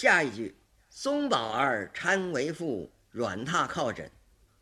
[0.00, 0.54] 下一句
[0.88, 4.08] “松宝儿搀为父，软榻靠枕”，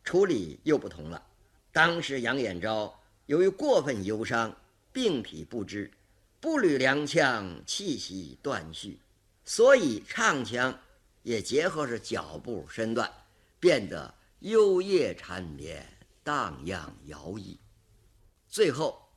[0.03, 1.23] 处理又不同了。
[1.71, 4.51] 当时杨延昭由于过分忧伤，
[4.91, 5.91] 病体不支，
[6.39, 8.99] 步履踉跄，气息断续，
[9.45, 10.75] 所以唱腔
[11.21, 13.07] 也结合着脚步身段，
[13.59, 15.87] 变得幽咽缠绵，
[16.23, 17.55] 荡漾摇曳。
[18.47, 19.07] 最后，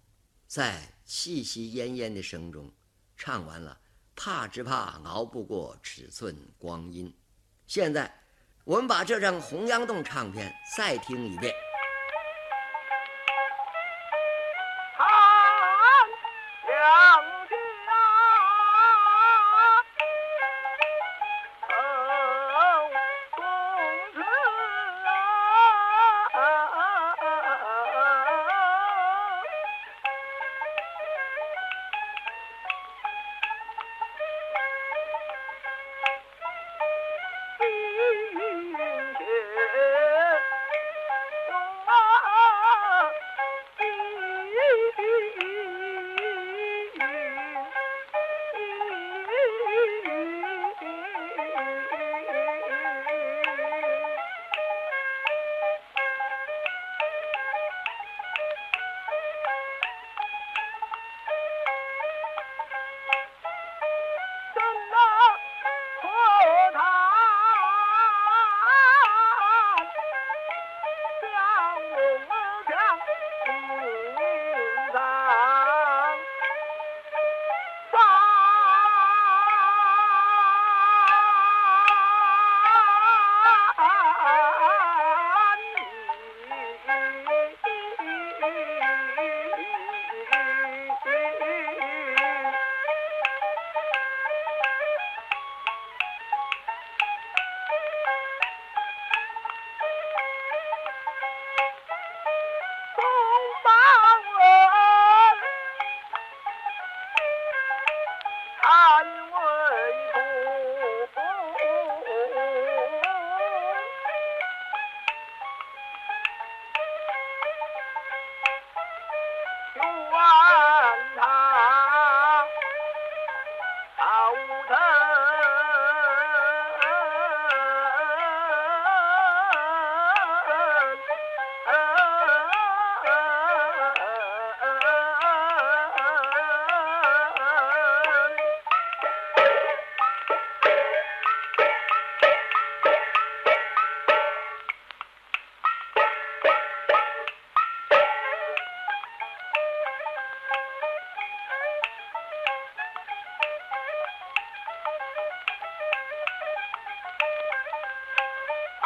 [0.46, 2.70] 在气息奄奄的声中，
[3.16, 3.80] 唱完了
[4.22, 7.10] “怕只怕熬不过尺寸光阴”。
[7.66, 8.14] 现在，
[8.64, 11.54] 我们把这张《洪崖洞》唱片再听一遍。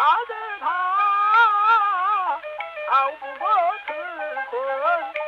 [0.04, 0.68] 怕得他
[2.92, 3.48] 熬不过
[3.86, 3.92] 此
[4.50, 5.23] 困。